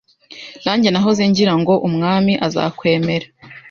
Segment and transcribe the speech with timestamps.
[0.65, 3.27] Nanjye nahoze ngira ngo umwami azakwemera.